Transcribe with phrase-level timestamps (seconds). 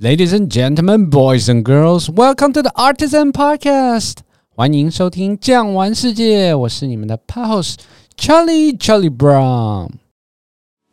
[0.00, 4.18] Ladies and gentlemen, boys and girls, welcome to the Artisan Podcast。
[4.48, 7.76] 欢迎收听《酱玩世界》，我是你们的 host
[8.16, 9.90] Charlie Charlie Brown。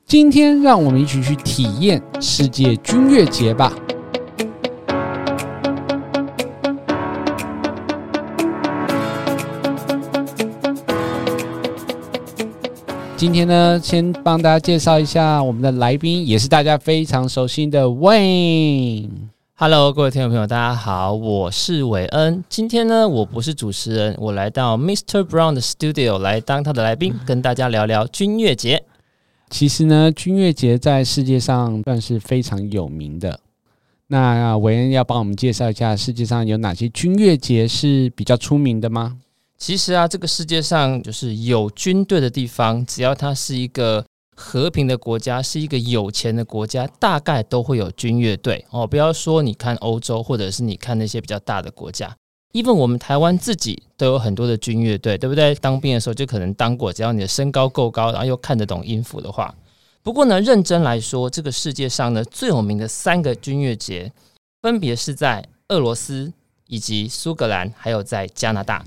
[0.05, 3.73] 今天让我们一起去体验世界军乐节吧。
[13.18, 19.10] 今天呢，先帮大家介绍一下我们的来宾，也是大家非常熟悉的 Wayne。
[19.56, 22.44] Hello，各位听众朋友，大家好，我是韦恩。
[22.48, 25.24] 今天呢，我不是主持人，我来到 Mr.
[25.24, 28.84] Brown 的 Studio 来当他的来宾，跟大家聊聊军乐节。
[29.50, 33.40] 其实呢，军乐节在世界上算是非常有名的。
[34.06, 39.18] 那韦恩要帮我们介绍一下世界上有哪些军乐节是比较出名的吗？
[39.58, 44.04] 其实啊，这个世界上就是有军队的地方，只要它是一个
[44.36, 48.86] 和平的国家，是一个有钱的国家，大概都会有军乐队哦。
[48.86, 52.16] 不要说你看欧洲，或者是你看那些比较大的国家
[52.52, 55.52] ，even 我们台湾自己都有很多的军乐队，对不对？
[55.56, 59.52] 当兵的时候就可能当过，只要你的身高够高，然后又看得懂音符的话。
[60.04, 64.12] 不过呢，认真来说，这个世界上呢最有名的三个军乐节，
[64.62, 66.32] 分别是在俄罗斯、
[66.68, 68.84] 以及苏格兰，还有在加拿大。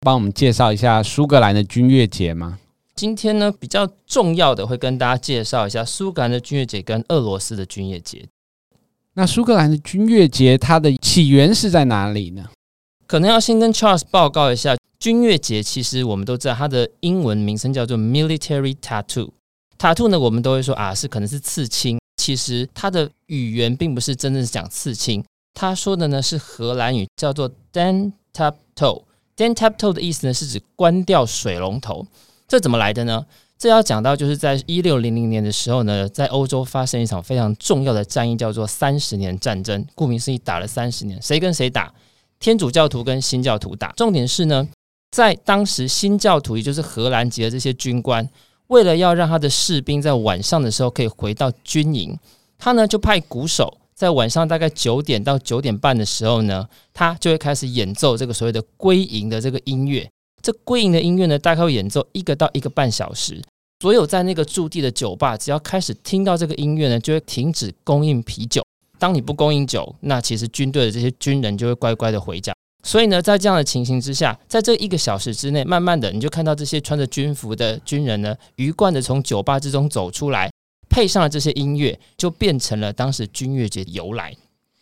[0.00, 2.58] 帮我们介绍一下苏格兰的军乐节吗？
[2.94, 8.26] 今天呢，比较重要的会跟大家介绍一下苏格兰的军乐节跟俄罗斯的军乐节。
[9.14, 12.48] 那苏格兰的军乐节它的起源是在哪里呢？
[13.06, 19.30] 可能要先跟 Charles 报告一下，军乐节其实我们都知道它的英文名称叫做 Military Tattoo。
[19.78, 21.98] Tattoo 呢，我们都会说啊，是可能是刺青。
[22.16, 29.02] 其实它的语言并不是真正是讲刺青，他说的呢是荷兰语，叫做 Den Tap Toe。
[29.38, 32.04] Then tap to 的意思呢，是指关掉水龙头。
[32.48, 33.24] 这怎么来的呢？
[33.56, 39.86] 这要讲到就是在一六零零年的时候呢，在欧洲发生一场非常重要的战役，叫做三十年战争。
[39.94, 41.94] 顾名思义，打了三十年，谁跟谁打？
[42.40, 43.92] 天主教徒跟新教徒打。
[43.92, 44.68] 重点是呢，
[45.12, 48.28] 在当时新教徒，也就是荷兰籍的这些军官，
[48.68, 52.18] 为了要让他的士兵在晚上的时候可以回到军营，
[52.58, 53.78] 他呢就派鼓手。
[53.98, 60.08] 在晚上大概九点到九点半的时候呢，他就会开始演奏这个所谓的归营的这个音乐。
[60.40, 63.42] 这归营的音乐呢，大概会演奏一个到一个半小时。
[63.80, 68.62] 所有在那个驻地的酒吧，只要开始听到这个音乐呢，就会停止供应啤酒。
[69.00, 72.54] 当你不供应酒，那其实军队的这些军人就会乖乖的回家。
[72.84, 80.48] 所以呢，在这样的情形之下，在这一个小时之内，慢慢的你就看到这些穿着军服的军人呢，鱼贯的从酒吧之中走出来。
[80.98, 84.34] 配上了这些音乐，就变成了当时军乐节的由来。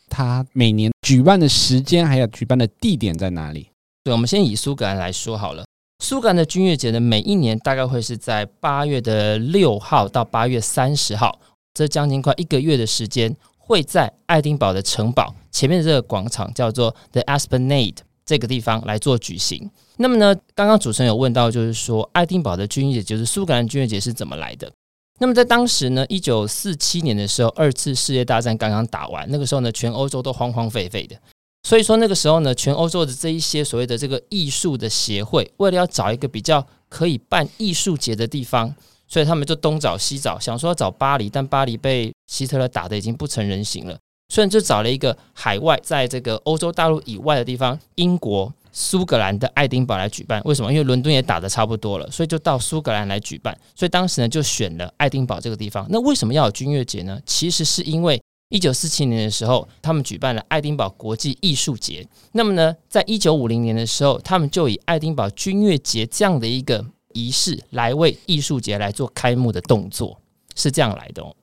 [0.09, 3.69] 它每年举办的时间还有举办的地点在哪里？
[4.03, 5.67] 对，我们先以苏格兰来说好了。
[6.03, 11.39] 苏格兰的军乐节呢，每一年大概会是在八月的六号到八月三十号，
[11.75, 19.71] 这将近快一个月的时间，会在爱丁堡的城堡前面的这个广场叫做 The Esplanade 这个地方来做举行。
[19.99, 24.73] 那么呢，刚刚主持人有问到，就是说爱丁堡的军乐节，就是苏格兰军乐节是怎么来的？
[25.19, 31.17] 那么在当时呢，一九四七年的时候，二次世界大战刚刚打完，那个时候呢，全欧洲都荒荒废废的。
[31.63, 38.75] 所以说那个时候呢，全欧洲的这一些所谓的这个艺术的协会，为了要找一个比较可以办艺术节的地方，
[39.09, 48.53] 所以他们就东找西找，想说要找巴黎，但巴黎被希特勒打得已经不成人形了，所以就找了一个海外，在这个欧洲大陆以外的地方，英国。
[48.79, 50.71] 苏格兰的爱丁堡来举办，为什么？
[50.71, 53.59] 因为伦敦也打得差不多了，所以就到苏格兰来举办。
[53.75, 55.87] 所以当时呢，就选了爱丁堡这个地方。
[55.89, 57.19] 那为什么要有军乐节呢？
[57.25, 58.21] 其实是因为
[58.51, 62.07] 一九四七年的时候，他们举办了爱丁堡国际艺术节。
[62.33, 70.21] 那么呢，在一九五零年的时候，他们就以爱丁堡军乐节这样的一个仪式来为艺术节来做开幕的动作，
[70.55, 71.35] 是这样来的哦。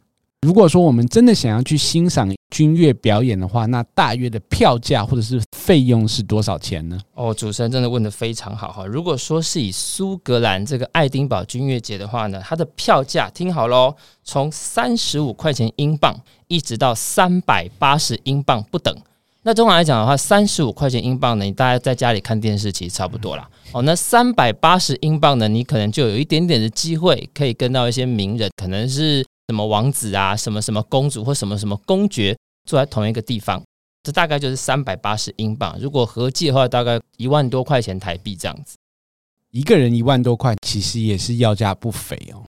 [0.43, 6.99] 如果说我们真的想要去欣赏军乐表演的话，那大约的票价或者是费用是多少钱呢？
[7.13, 8.85] 哦，主持人真的问得非常好哈。
[8.85, 13.95] 如果说是以苏格兰这个爱丁堡军乐节的话呢，它的票价听好喽，
[14.25, 16.13] 从三十五块钱英镑
[16.49, 18.93] 一直到三百八十英镑不等。
[19.43, 23.49] 那通常来讲的话，三十五块钱英镑呢，你大家在家里看电视其实差不多啦。
[23.71, 29.25] 哦，那三百八十英镑呢，你可能就有一点点的机会可以跟到一些名人，可能是。
[29.49, 33.61] 什么王子啊，什么什么公主或什么什么公爵坐在同一个地方，
[34.03, 35.77] 这大概就是三百八十英镑。
[35.79, 38.77] 如果合计的话，大概一万多块钱台币这样子。
[39.51, 42.43] 一个人一万多块，其实也是要价不菲哦。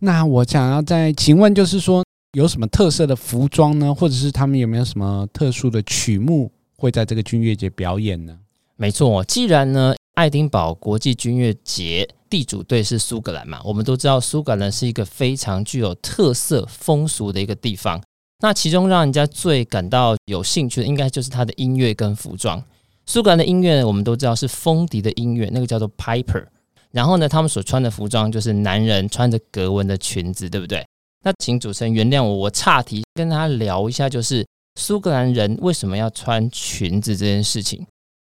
[0.00, 3.94] 那我想要再请问，就是说有什么特色的服装呢？
[3.94, 8.38] 或者是他们有没有什么特殊的曲目会在这个军乐节表演呢？
[8.76, 12.08] 没错，既然呢，爱丁堡国际军乐节。
[12.30, 13.60] 地主队是苏格兰嘛？
[13.64, 18.00] 我们都知道苏格兰是一个非常具有特色风俗的一个地方。
[18.42, 22.62] 那其中让人家最感到有兴趣的，应该就是它的音乐跟服装。
[23.04, 26.46] 苏格兰的音乐呢我们都知道是风笛的音乐，那个叫做 piper。
[26.92, 30.84] 然后呢，他们所穿的服装就是男人穿着格纹的裙子，对不对？
[31.22, 34.46] 那请主持人原谅我，我岔题跟大家聊一下，就是
[34.80, 37.86] 苏格兰人为什么要穿裙子这件事情。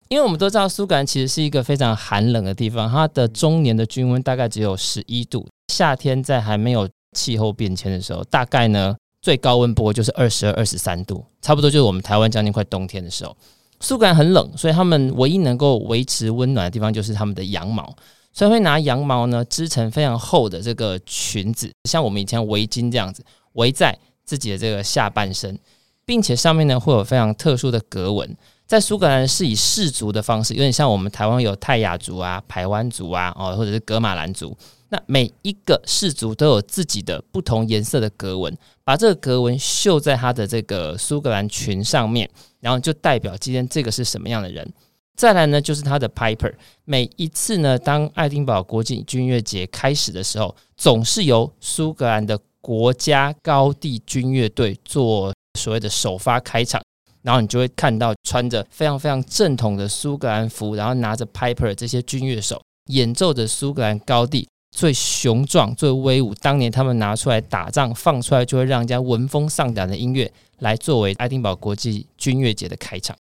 [0.10, 13.38] 因为我们都知道苏格兰其实是一个非常寒冷的地方，它的中年的均温大概只有十一度，夏天在还没有气候变迁的时候，大概呢最高温不过就是二十二、二十三度，差不多就是我们台湾将近快冬天的时候。
[13.82, 17.96] 苏格兰很冷，所以他们唯一能够维持温暖的地方就是他们的羊毛。
[18.34, 23.24] 所以会拿羊毛呢织成非常厚的这个裙子，像我们以前围巾这样子
[23.54, 25.58] 围在自己的这个下半身，
[26.06, 28.36] 并且上面呢会有非常特殊的格纹。
[28.70, 34.56] 在苏格兰是以氏族的方式，有点像我们台湾有泰雅族啊、排湾族啊，哦，或者是格玛兰族。
[34.90, 42.30] 那每一个氏族都有自己的不同颜色的格纹，把这个格纹绣在他的这个苏格兰裙上面，
[42.60, 44.72] 然后就代表今天这个是什么样的人。
[45.18, 46.54] 再来呢，就是他的 Piper。
[46.86, 56.80] 每一次呢，当爱丁堡国际军乐节开始的时候，总是由苏格兰的国家高地军乐队做所谓的首发开场，
[57.22, 73.16] 然后你就会看到穿着非常非常正统的苏格兰服，然后拿着 Piper 这些军乐手演奏着苏格兰高地最雄壮、最威武，当年他们拿出来打仗放出来就会让人家闻风丧胆的音乐，来作为爱丁堡国际军乐节的开场。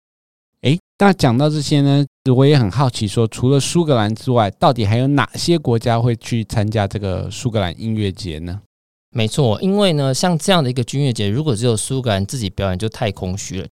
[0.63, 2.05] 诶，那讲到这些呢，
[2.35, 8.63] 我也很好奇说，说除了苏格兰之外，到底还有哪些国家会去参加这个苏格兰音乐节呢？
[9.11, 13.69] 没错，因为呢，像这样的一个军乐节，如果只有苏格兰自己表演，就太空虚了。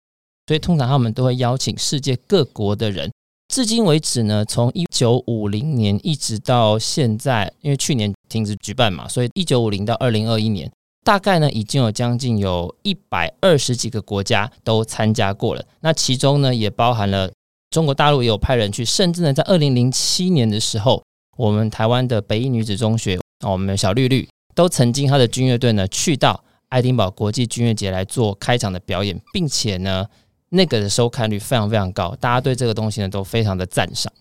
[0.48, 3.12] 所以通常他们都会邀请世界各国的人。
[3.54, 10.72] 至今为止呢，从一九五零年一直到现在，因为去年停止举办嘛，所以一九五零到二零二一年。
[11.06, 15.64] 大概呢，已经有将近有一百二十几个国家都参加过了。
[15.80, 17.32] 那其中呢，也包含了
[17.70, 21.02] 中国大陆也有派人去，甚至呢，在二零零七年的时候，
[21.38, 30.06] 我们台湾的北一女子中学，我们的小绿绿都曾经他的军乐队呢去到爱丁堡国际军乐节来做开场的表演，并且呢，
[30.50, 34.12] 那个的收看率非常非常高，大家对这个东西呢都非常的赞赏。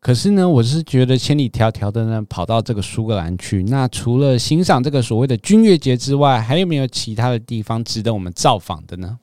[0.00, 9.18] 可是呢，我是觉得千里迢迢的呢跑到这个苏格兰去，那除了欣赏这个所谓的军乐节之外，还有没有其他的地方值得我们造访的呢？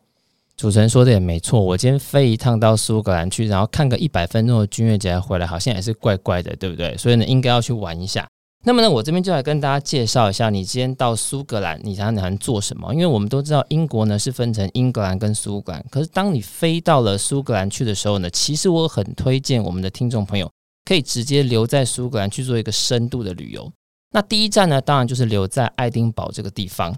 [0.58, 6.98] 主持人说的也没错，我今天飞一趟到苏格兰去，然后看个一百分钟的军乐节回来，好像也是怪怪的，对不对？
[6.98, 8.28] 所以呢，应该要去玩一下。
[8.64, 12.94] 那么呢，我这边就来跟大家介绍一下，你今天到苏格兰，你才能做什么？
[12.94, 20.50] 因为我们都知道英国呢是分成英格兰跟苏格兰，可是当你飞到了苏格兰去的时候呢，其实我很推荐我们的听众朋友。
[20.84, 23.72] 可以直接留在苏格兰去做一个深度的旅游。
[24.14, 26.94] 那第一站呢，当然就是留在爱丁堡这个地方。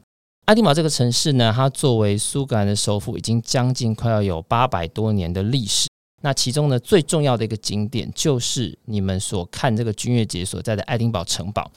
[0.45, 5.89] 爱丁堡这个城市呢，它作为苏格兰的首府，已经将近快要有八百多年的历史。
[6.24, 11.70] 那其中呢，最重要的一个景点就是你们所看这个军乐节所在的爱丁堡城堡。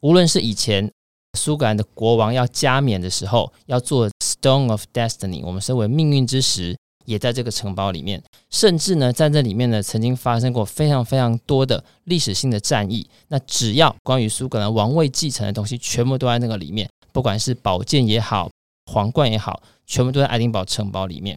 [0.00, 0.90] 无论是以前
[1.38, 6.76] 苏格兰的国王要加冕的时候，要做 Stone of Destiny，我们称为命运之石。
[7.06, 13.04] 也在这个城堡里面，甚至呢，在这里面呢，曾经发生过非常非常多的历史性的战役。
[13.28, 18.48] 那只要关于苏格兰王位继承的东西，全部都在那个里面，不管是宝剑也好，
[18.92, 21.36] 皇冠也好，全部都在爱丁堡城堡里面。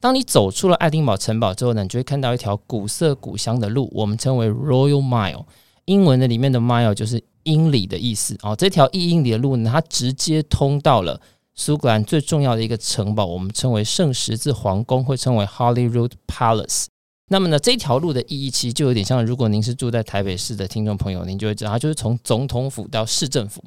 [0.00, 5.44] 当你走出了爱丁堡城堡之后呢，你就会看到一条古色古香的路，我们称为 Royal Mile，
[5.84, 8.56] 英文的里面的 mile 就是英里的意思哦。
[8.56, 11.20] 这条一英里的路呢，它直接通到了。
[11.56, 16.86] 苏格兰最重要的一个城堡，我们称为圣十字皇宫，会称为 Holyrood Palace。
[17.28, 23.62] 那么呢，这条路的意义其实就有点像，如果您是住在台北市的听众朋友，您就会知道，它就是从总统府到市政府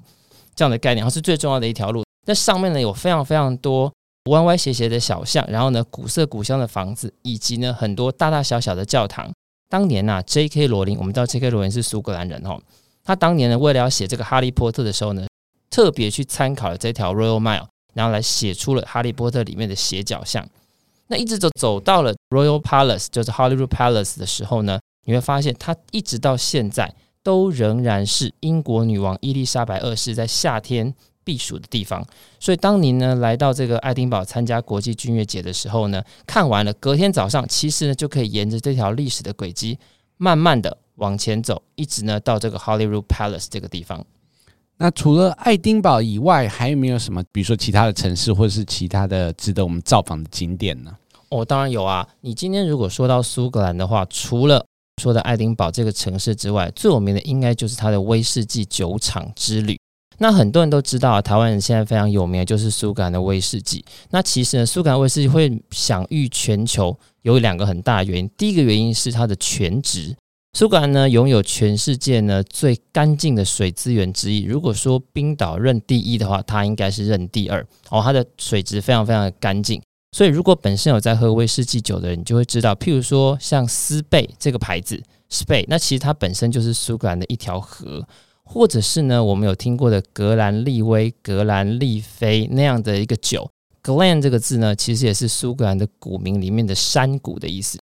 [0.55, 2.03] 这样的概念，它是最重要的一条路。
[2.25, 3.93] 那上面呢，有非常非常多
[4.29, 9.31] 歪歪斜斜的小巷，然后呢，古色古香的房子，以及呢，很多大大小小的教堂。
[9.69, 10.67] 当年啊，J.K.
[10.67, 11.49] 罗琳，我们知道 J.K.
[11.49, 12.61] 罗琳是苏格兰人哦，
[13.03, 15.25] 他当年呢，为了要写这个《哈利波特》的时候呢，
[15.69, 17.67] 特别去参考了这条 Royal Mile。
[17.93, 20.43] 然后来写出了《哈利波特》里面的斜角巷。
[21.05, 30.91] 那一直走走到了 Royal Palace，就是 Holyrood Palace 的时候呢，你会发现它一直到现在都仍然是英国女王伊丽莎白二世在夏天
[31.23, 32.05] 避暑的地方。
[32.39, 39.77] 所以当您呢来到这个爱丁堡参加国际军乐节的时候呢，看完了，隔天早上其实呢就可以沿着这条历史的轨迹，
[40.17, 44.05] 慢慢的往前走，一直呢到这个 Holyrood Palace 这个地方。
[44.77, 47.23] 那除了爱丁堡以外，还有没有什么？
[47.31, 50.91] 比如说其他的城市，或者是其他的值得我们造访的景点呢？
[51.29, 52.07] 哦，当然有啊！
[52.21, 54.65] 你今天如果说到苏格兰的话，除了
[55.01, 59.79] 说的爱丁堡这个城市之外，最有名的应该就是它的威士忌酒厂之旅。
[60.23, 63.83] 那很多人都知道，台湾人现在非常有名的就是苏格兰的威士忌。
[64.11, 68.29] 那其实呢，苏格兰威士忌会享誉全球，有两个很大的原因。
[68.37, 70.15] 第一个原因是它的全值，
[70.57, 74.43] 苏格兰呢拥有全世界呢最干净的水资源之一。
[74.43, 78.01] 如果说冰岛认第一的话，它应该是认第二哦。
[78.01, 79.81] 它的水质非常非常的干净，
[80.15, 88.07] 所以如果本身有在喝威士忌酒的人，就会知道，譬如说像斯贝这个牌子，Spey，那其实它本身就是苏格兰的一条河。
[88.45, 93.49] 或者是呢，我们有听过的格兰利威、格兰利菲那样的一个酒
[93.81, 97.79] ，Glen 这个字呢，其实也是苏格兰的古名里面的山谷的意思。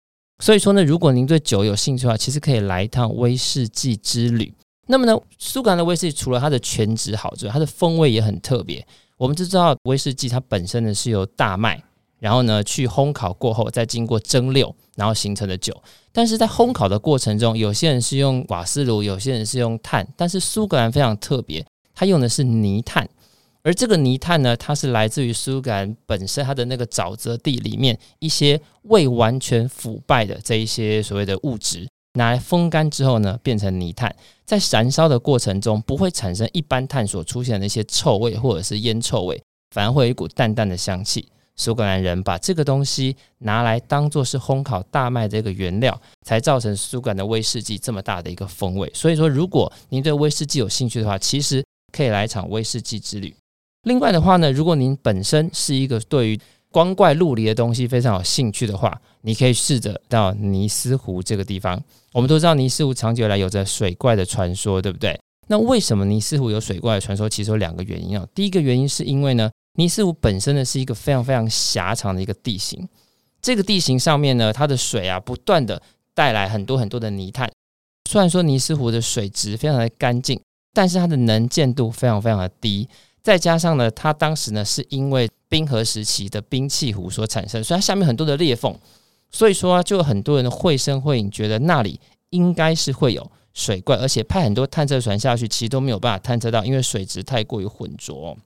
[0.44, 4.54] 所以说呢，如果您对酒有兴趣的话，其实可以来一趟威士忌之旅。
[4.88, 8.86] 那么呢，苏格兰的威士忌除了它的泉质好之外，它的风味也很特别。
[9.18, 11.82] 我们就知道威士忌它本身呢是由大麦。
[12.20, 15.76] 然后呢，去烘烤过后，再经过蒸馏，然后形成的酒。
[16.12, 20.08] 但是在烘烤的过程中，有些人是用瓦斯炉，有些人是用炭。
[20.16, 23.08] 但是苏格兰非常特别，它用的是泥炭。
[23.64, 34.16] 而这个泥炭呢，它是来自于苏格兰本身它的那个沼泽地里面一些未完全腐败的这一些所谓的物质，拿来风干之后呢，变成泥炭。
[34.46, 39.42] 在燃烧的过程中，不会产生一般炭所出现的一些臭味或者是烟臭味，
[39.72, 41.28] 反而会有一股淡淡的香气。
[41.58, 48.92] 苏格兰人把这个东西拿来当做是烘烤大麦的一个原料，才造成苏格兰的威士忌这么大的一个风味。
[48.94, 53.34] 所以说，如果您对威士忌有兴趣的话，其实可以来一场威士忌之旅。
[53.84, 56.40] 另外的话呢，如果您本身是一个对于
[56.72, 61.82] 光怪陆离的东西非常有兴趣的话，你可以试着到尼斯湖这个地方。
[62.12, 65.18] 我们都知道尼斯湖长久以来有着水怪的传说，对不对？
[65.48, 67.30] 那为什么尼斯湖有水怪的传说？
[67.30, 68.28] 其实有两个原因啊。
[68.36, 69.50] 第一个原因是因为呢。
[69.76, 72.88] 尼斯湖本身呢是一个非常非常狭长的一个地形，
[73.42, 75.82] 这个地形上面呢，它的水啊不断的
[76.14, 77.52] 带来很多很多的泥炭。
[78.10, 80.40] 虽然说尼斯湖的水质非常的干净，
[80.74, 82.88] 但是它的能见度非常非常的低。
[83.22, 88.74] 再加上呢，它当时呢是因为冰河时期的冰碛湖所产生，所以它下面很多的裂缝，
[89.32, 98.38] 所以说，就有很多人绘声绘影，觉得那里应该是会有水怪，而且派很多探测船下去，其实都没有办法探测到，因为水质太过于浑浊，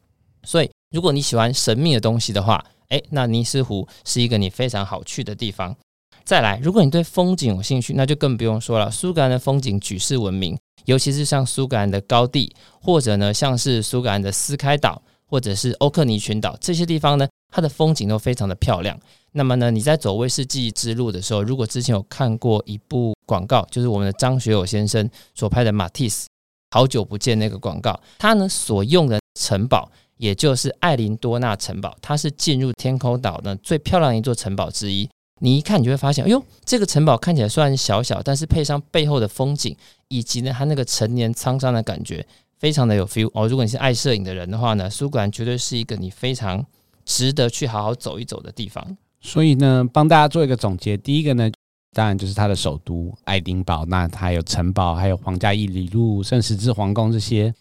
[0.43, 0.71] 所以。
[0.91, 5.75] 如果你喜欢神秘的东西的话，诶，那尼斯湖是一个你非常好去的地方。
[6.23, 8.89] 再来，如果你对风景有兴趣，那就更不用说了。
[8.89, 18.99] 苏格兰的风景举世闻名，尤其是像苏格兰的高地，或者呢，像是苏格兰的斯开岛，或者是欧克尼群岛这些地方呢，它的风景都非常的漂亮。
[19.33, 26.25] 那么呢，你在走威士忌之路的时候，如果之前有看过一部广告，就是我们的张学友先生所拍的《马蒂斯》，
[26.71, 29.91] 好久不见那个广告，他呢所用的城堡。
[30.19, 35.09] 也就是艾琳多纳城堡，它是进入天空岛呢最漂亮的一座城堡之一。
[35.41, 39.73] 你一看，你就会发现，哎呦，这个城堡看起来虽然小小，但是配上背后的风景，
[40.09, 42.25] 以及呢它那个陈年沧桑的感觉，
[42.57, 43.47] 非常的有 feel 哦。
[43.47, 46.65] 如果你是爱摄影的人的话呢，苏格兰绝对是一个你非常
[47.05, 48.97] 值得去好好走一走的地方。
[49.21, 51.49] 所以呢，帮大家做一个总结，第一个呢，
[51.93, 57.53] 当然就是它的首都爱丁堡，那它还有城堡，还有皇家伊里路、圣十字皇宫这些。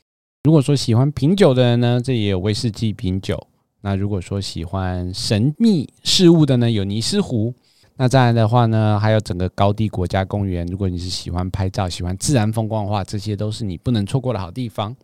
[0.49, 3.39] 如果说喜欢品酒的人呢，这也有威士忌品酒。
[3.83, 7.53] 那如果说喜欢神秘事物的呢，有尼斯湖。
[7.99, 10.67] 那再来的话呢，还有整个高地国家公园。
[10.69, 14.97] 如果你是喜欢拍照、喜欢自然风光的话，这些都是你不能错过的好地方。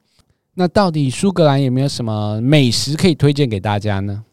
[0.54, 4.24] 那到底苏格兰有没有什么美食可以推荐给大家呢？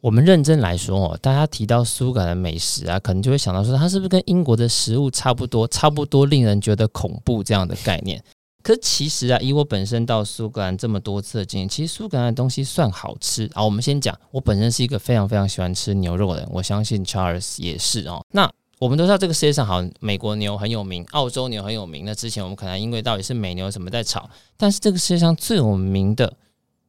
[0.00, 8.20] 我们认真来说哦，大家提到苏格兰美食啊，可能就会想到说，它是不是跟英国的食物差不多，差不多令人觉得恐怖这样的概念？
[8.66, 13.48] 可是其实啊，以我本身到苏格兰这么多次的经验，其实苏格兰的东西算好吃。
[13.54, 18.26] 好，我们先讲，我本身是一个非常非常喜欢吃牛肉的人，我相信 Charles 也是哦。
[18.32, 22.04] 那我们都知道这个世界上好，美国牛很有名，澳洲牛很有名。
[22.04, 26.36] 那之前我们可能因为到底是美牛什么在炒，但是这个世界上最有名的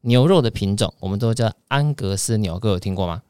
[0.02, 3.22] 牛肉的品种，我们都叫安格斯牛，各位有听过吗？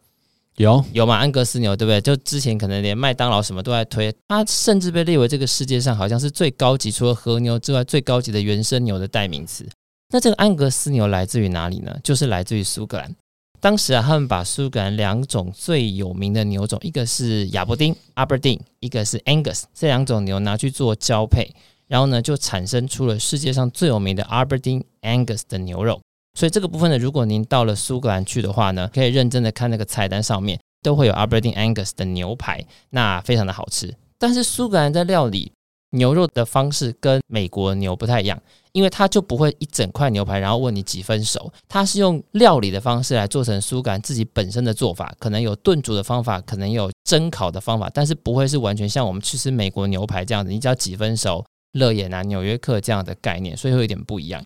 [0.58, 1.16] 有有吗？
[1.16, 2.02] 安格斯牛对不对？
[2.02, 9.68] 就之前可能连麦当劳什么都在推，它甚至被列为这个世界上好像是最高级，除了和牛之外最高级的原生牛的代名词。
[10.12, 11.96] 那这个安格斯牛来自于哪里呢？
[12.04, 13.16] 就是来自于苏格兰。
[13.60, 21.54] 当时啊，他们把苏格兰两种最有名的牛种，一个是亚伯丁 （Aberdeen），一个是 Angus，这两种牛拿去做交配，
[21.88, 26.02] 然后呢，就产生出了世界上最有名的 Aberdeen Angus 的牛肉。
[26.38, 33.92] 所以这个部分呢，如果您到了苏格兰去的话呢，可以认真的看那个菜单上面都会有 Aberdeen Angus 的牛排，那非常的好吃。
[34.20, 35.52] 但是苏格兰在料理
[35.94, 38.40] 牛肉的方式跟美国牛不太一样，
[38.72, 54.46] 因为它就不会一整块牛排然后问你几分熟，它是用料理的方式来做成苏格兰自己本身的做法，可能有炖煮的方法，可能有蒸烤的方法，但是不会是完全像我们去吃美国牛排这样子，你只要几分熟，乐眼啊、纽约客这样的概念，所以会有点不一样。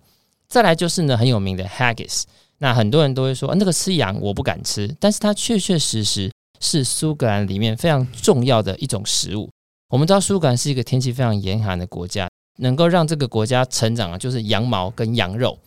[0.52, 2.24] 再来就是呢很有名的 haggis，
[2.58, 6.30] 那很多人都会说那个吃羊我不敢吃，但是它确确实实
[6.60, 9.50] 是苏格兰里面非常重要的一种食物。
[9.88, 15.58] 我们知道苏格兰是一个天气非常严寒的国家，能够让这个国家成长的就是羊毛跟羊肉。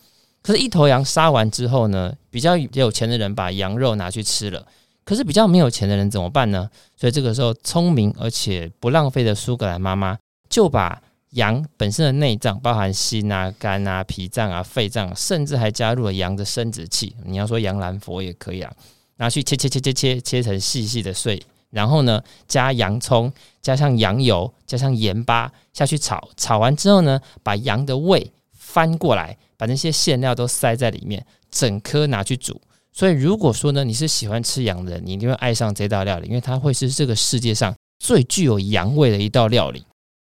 [0.43, 4.63] 可是，一头羊杀完之后呢，比较有钱的人把羊肉拿去吃了，
[5.03, 6.69] 可是比较没有钱的人怎么办呢？
[6.95, 10.15] 所以这个时候，聪明而且不浪费的苏格兰妈妈
[10.47, 11.01] 就把
[11.35, 17.15] 羊本身的内脏，包含心啊、肝啊、脾脏啊、肺脏，甚至还加入了羊的生殖器。
[17.25, 18.73] 你要说羊兰佛也可以啊，
[19.17, 21.41] 拿去切切切切切切成细细的碎。
[21.71, 32.61] 然后呢，加洋葱，加上羊油，加上盐巴下去炒，炒完之后呢，把羊的胃翻过来，把那些馅料都塞在里面，整颗拿去煮。
[32.93, 39.83] 所以如果说呢，你是喜欢吃羊的人，你一定会爱上这道料理，因为它会是这个世界上最具有羊味的一道料理。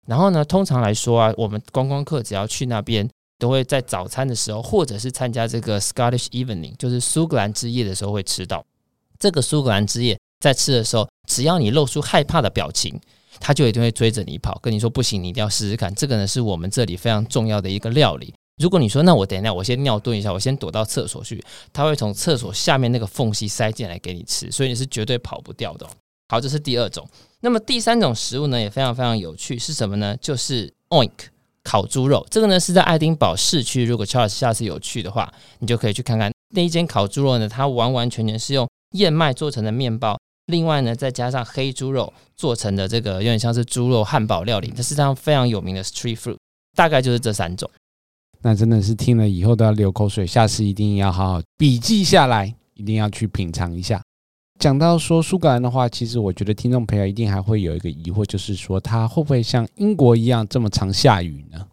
[0.06, 3.08] 然后呢，通常来说啊，我们观光客只要去那边，
[3.38, 8.64] 都会在早餐的时候，或者是参加这个 Scottish Evening，就是苏格兰之夜的时候会吃到
[9.18, 10.18] 这个苏格兰之夜。
[10.38, 13.00] 在吃的时候，只要你露出害怕的表情，
[13.40, 15.92] 他就一定会追着你跑，跟你说不行，你一定要试试看。
[15.94, 18.32] 这个呢，是我们这里非常重要的一个料理。
[18.62, 25.86] 如果你说那我等一下，我先尿遁一下，我先躲到厕所去，他会从厕所下面那个缝隙塞进来给你吃，所以你是绝对跑不掉的。
[26.28, 27.08] 好，这是第二种。
[27.46, 30.16] 那么第三种食物呢，也非常非常有趣，是什么呢？
[30.20, 31.12] 就是 Oink
[31.62, 32.26] 烤猪肉。
[32.28, 40.18] 这个呢是在爱丁堡市区，如果 Charles 下次有去的话，你就可以去看看那一间烤猪肉呢，它完完全全是用燕麦做成的面包。
[40.46, 46.36] 另外呢，再加上黑猪肉做成的这个有点像是猪肉汉堡料理，这是这样非常有名的 street food，
[46.76, 47.70] 大概就是这三种。
[48.42, 54.02] 那真的是听了以后都要流口水，下次一定要好好笔记下来，一定要去品尝一下。
[54.66, 61.64] 讲到说苏格兰的话，其实我觉得听众朋友一定还会有一个疑惑，就是说它会不会像英国一样这么常下雨呢？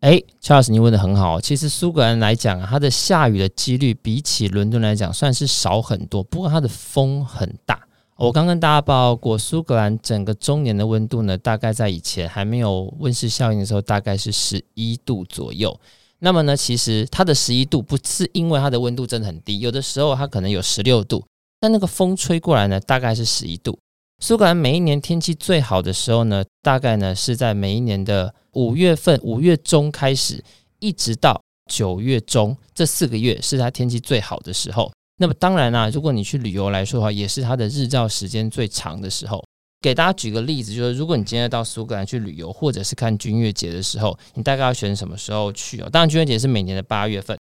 [0.00, 1.40] 哎，Charles，你问得很好。
[1.40, 7.78] 其实苏格兰来讲，它的下雨的几率比起伦敦来讲算是少很多，不过它的风很大。
[8.16, 15.78] 我刚跟大家报告过，苏格兰整个中年的温度呢，大概在以前还没有温室效应的时候，大概是十一度左右。
[16.18, 21.24] 那么呢，其实它的十一度不是因为它的温度真的很低，有的时候它可能有十六度，
[21.60, 23.78] 但那个风吹过来呢，大概是十一度。
[24.22, 30.42] 苏格兰每一年天气最好的时候呢，大概呢是在每一年的五月份，五月中开始，
[30.78, 31.40] 一直到
[31.70, 34.90] 九月中，这四个月是它天气最好的时候。
[35.18, 39.44] 那么当然啦、啊，如果你去旅游来说的话，也是它的日照时间最长的时候。
[39.82, 45.88] 给大家举个例子，就是如果你今天到苏格兰去旅游，或者是看君悦节的时候，你大概要选什么时候去哦？
[45.90, 47.38] 当然，君悦节是每年的八月份。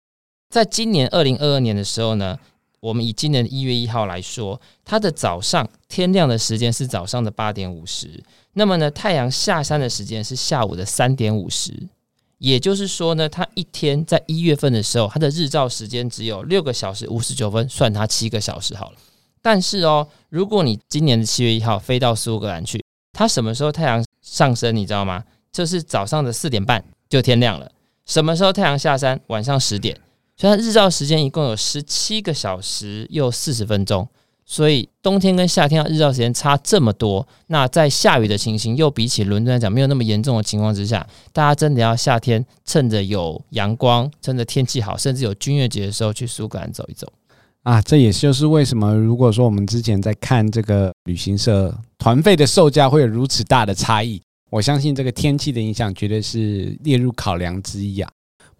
[0.50, 2.40] 在今年二零二二年的时候呢，
[2.82, 8.22] 我们以今年一月一号来说，它的早上天亮的时间是早上的八点五十，
[8.54, 11.72] 那么呢，太阳下山的时间是下午的三点五十。
[12.40, 18.98] 也就是说呢，它一天在一月份的时候，它的日照时间只有六个小时五十九分，算它七个小时好了。
[19.44, 25.24] 但是哦，如果你今年的七月一号飞到苏格兰去，它什么时候太阳上升，你知道吗？
[25.52, 27.72] 就是早上的四点半就天亮了。
[28.08, 29.22] 什么时候太阳下山？
[29.28, 29.96] 晚上十点。
[30.42, 34.08] 所以日照时间一共有十七个小时又四十分钟。
[34.44, 47.08] 所以冬天跟夏天日照时间差这么多，那在下雨的情形又比起伦敦来讲没有那么严重的情况之下，大家真的要夏天趁着有阳光、趁着天气好，甚至有君悦节的时候去苏格兰走一走
[47.62, 47.80] 啊！
[47.84, 58.12] 这也就是为什么如果说我们之前在看这个旅行社团费的售价会有如此大的差异，我相信这个天气的影响绝对是列入考量之一啊。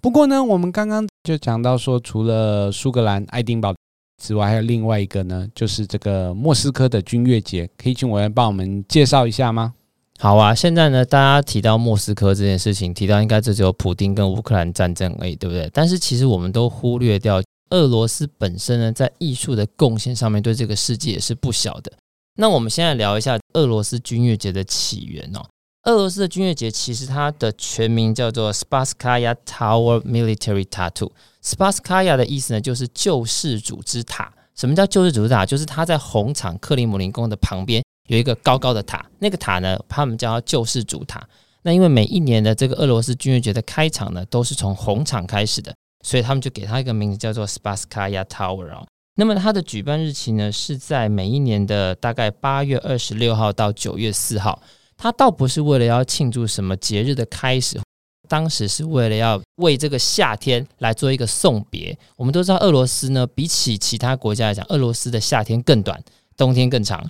[0.02, 3.74] 不过呢，我们刚刚就讲到说，除了苏格兰爱丁堡。
[4.22, 9.74] 之外，还有另外一个呢，就是这个莫斯科的君悦节，可以请委员帮我们介绍一下吗？
[10.20, 15.68] 好啊，现在呢，大家提到莫斯科这件事情，提到应该这只有普丁跟乌克兰战争而已，对不对？
[15.74, 21.92] 但是其实我们都忽略掉俄罗斯本身呢，在艺术的贡献上面，对这个世界也是不小的。
[22.38, 25.42] 那我们现在聊一下俄罗斯军乐节的起源哦。
[25.84, 31.10] 俄罗斯的军乐节其实它的全名叫做 Spasskaya Tower Military Tattoo。
[31.44, 34.32] Spasskaya 的意思呢，就是救世主之塔。
[34.56, 35.44] 什么叫救世主之塔？
[35.44, 41.28] 就是它在红场克里姆林宫的旁边有一个高高的塔，那个塔呢，他们叫救世主塔。
[41.64, 45.74] 那因为每一年的这个俄罗斯军乐节的开场呢，都是从红场开始的，
[46.06, 48.86] 所以他们就给它一个名字叫做 Spasskaya Tower 哦。
[49.16, 54.62] 那么它的举办日期呢，是在每一年的大概八月二十六号到九月四号。
[55.02, 57.82] 它倒不是为了要庆祝什么节日的开始，
[58.30, 61.98] 当时是为了要为这个夏天来做一个送别。
[62.16, 66.00] 我们都知道，俄罗斯呢，比起其他国家来讲，俄罗斯的夏天更短，
[66.38, 67.04] 冬天更长。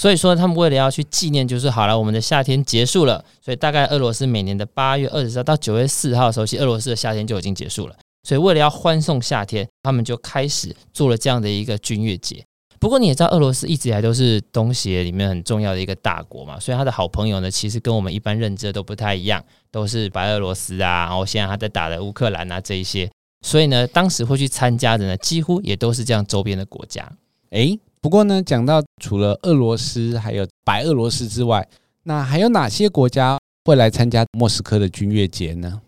[0.00, 3.22] 所以说，他们为了要去纪念，就是好了，我们的夏天结束了。
[3.44, 7.94] 所以大概俄罗斯每年的八月二十号到九月四号的时候，其实俄罗斯的夏天就已经结束了。
[8.26, 12.42] 所以为了要欢送夏天，他们就开始做了这样的一个军乐节。
[12.84, 23.10] 不过你也知道，俄罗斯一直以来都是东协里面很重要的一个大国嘛，所以他的好朋友呢，其实跟我们一般认知的都不太一样，都是白俄罗斯啊，然后现在他在打的乌克兰啊这一些。
[23.40, 27.10] 所以呢，当时会去参加的呢，几乎也都是这样周边的国家。
[27.52, 31.66] 诶，不过呢，讲到除了俄罗斯还有白俄罗斯之外，
[32.02, 35.80] 那还有哪些国家会来参加莫斯科的军乐节呢？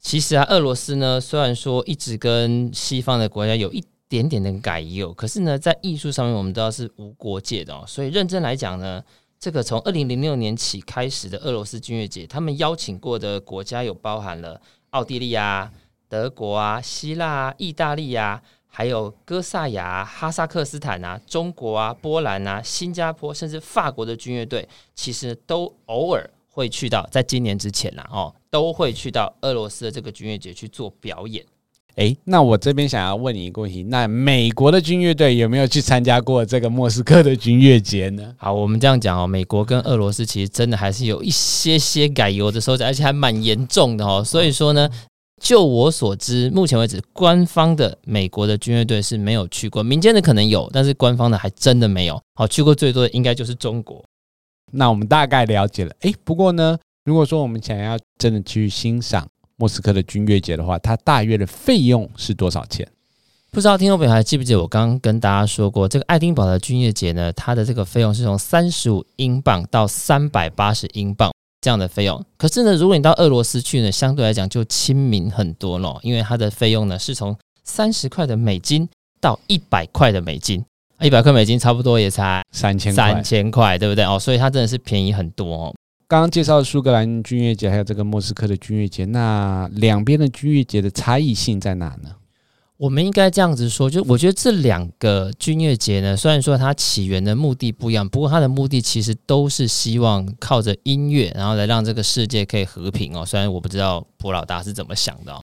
[0.00, 7.84] 其实啊，俄罗斯呢，虽然说一直跟西方的国家有一点点的改友，可是呢，在艺术上面，我们知道是无国界的哦。
[7.86, 9.02] 所以认真来讲呢，
[9.38, 15.72] 这个从二零零六年起开始的俄罗斯军乐节，他们邀请过的国家有包含了奥地利啊、
[16.08, 26.28] 德国啊、希腊啊、意大利啊，还有哥萨亚、哈萨克斯坦啊、中国啊、波兰啊、新加坡，甚至法国的军乐队，其实都偶尔。
[26.52, 31.46] 会去到，在今年之前啦，哦，都会去到俄罗斯的这个军乐节去做表演。
[31.96, 38.34] 诶，那我这边想要问你一个问题：那美国的军乐队有没有去参加过这个莫斯科的军乐节呢？
[38.38, 44.22] 好，我们这样讲哦，美国跟俄罗斯其实真的还是有一些些改油的时候，而且还蛮严重的哦。
[44.24, 44.88] 所以说呢，
[45.42, 52.20] 就我所知，目前为止，官方的美国的军乐队是没有去过，民间的可能有，但是官方的还真的没有。
[52.34, 54.02] 好，去过最多的应该就是中国。
[54.72, 59.26] 那我们大概了解了，诶，不过呢，如果说我们想要真的去欣赏
[59.60, 62.88] 莫斯科的军乐节的话，它大约的费用是多少钱？
[63.50, 72.24] 不知道听众朋友还记不记得我刚刚跟大家说过，这个爱丁堡的军乐节呢，它的这个费用是从三十五英镑到三百八十英镑这样的费用。
[72.38, 78.88] 可是呢，如果你到俄罗斯去呢，相对来讲就亲民很多咯，因为它的费用呢是从三十块的美金
[79.20, 80.64] 到一百块的美金。
[81.02, 84.18] 一百块美金差不多也才三千三千块，对不对哦？
[84.18, 85.74] 所以它真的是便宜很多哦。
[86.10, 92.10] 刚刚介绍苏格兰军乐节，还有这个莫斯科的军乐节，那两边的军乐节的差异性在哪呢？
[92.78, 103.24] 我们应该这样子说，就我觉得这两个军乐节呢，虽然说它起源的目的不一样，不过它的目的其实都是希望靠着音乐，然后来让这个世界可以和平哦。
[103.24, 105.40] 虽然我不知道普老大是怎么想的，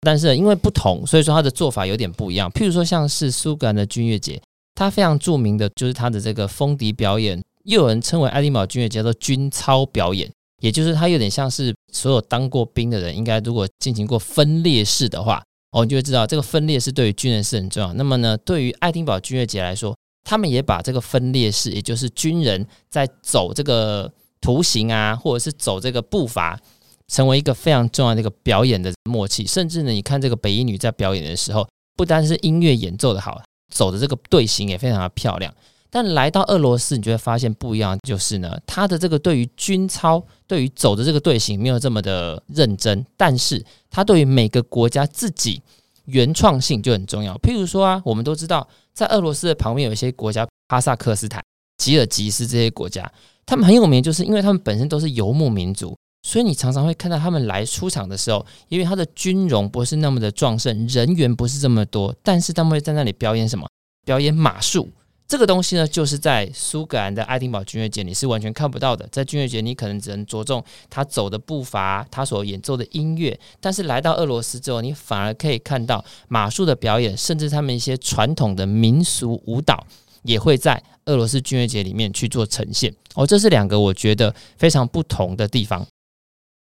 [0.00, 2.50] 但是因为不同，所以说它的做法有点不一样。
[2.50, 4.42] 譬如说，像是苏格兰的军乐节。
[4.74, 17.92] 它非常著名的就是它的这个风笛表演，又有人称为爱丁堡军乐节叫做军操表演，也就是它有点像是所有当过兵的人应该如果进行过分列式的话，哦，你就会知道这个分列式对于军人是很重要。
[17.94, 26.60] 那么呢，对于爱丁堡军乐节来说，他们也把这个分列式，也就是军人在走这个图形啊，或者是走这个步伐，
[27.08, 29.46] 成为一个非常重要的一个表演的默契。
[29.46, 33.40] 甚至呢，你看这个北一女在表演的时候，不单是音乐演奏的好。
[33.72, 35.50] 走的这个队形也非常的漂亮，
[35.94, 45.60] 但来到俄罗斯，你就会发现不一样，就是呢，他的这个对于军操，对于走的这个队形没有这么的认真，但是他对于每个国家自己
[46.06, 47.34] 原创性就很重要。
[47.42, 51.44] 譬如说啊，我们都知道，在俄罗斯的旁边有一些国家，哈萨克斯坦、
[51.76, 53.12] 吉尔吉斯这些国家，
[53.44, 55.94] 他们很有名，就是因为他们本身都是游牧民族。
[56.26, 63.68] 所以你常常会看到他们来出场的时候，因为他的军容不是那么的壮盛，人员不是这么多，但是他们会在那里表演什么？
[64.06, 64.88] 表演马术。
[65.32, 69.08] 这个东西呢，就是在苏格兰的爱丁堡军乐节你是完全看不到的。
[69.10, 73.40] 在军乐节，你可能只能着重他走的步伐，他所演奏的音乐。
[73.58, 79.86] 但是来到俄罗斯之后，你反而可以看到马术的表演，甚至他们一些传统的民俗舞蹈
[80.24, 82.94] 也会在俄罗斯军乐节里面去做呈现。
[83.14, 85.86] 哦，这是两个我觉得非常不同的地方。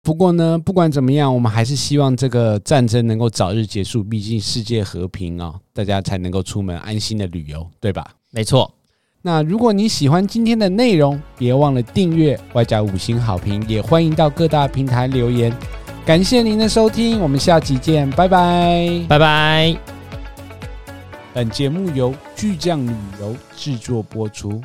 [0.03, 4.01] 不过呢，不管怎么样，我们还是希望这个战争能够早日结束。
[4.01, 8.09] 毕竟世界和平啊，大家才能够出门安心的旅游，对吧？
[8.35, 8.73] 没错。
[9.21, 15.55] 那如果你喜欢今天的内容，别忘了订阅，外加五星好评，也欢迎到各大平台留言。
[16.03, 19.77] 感谢您的收听，我们下期见，拜拜，拜拜。
[21.31, 22.91] 本节目由巨匠旅
[23.21, 24.59] 游制作播出。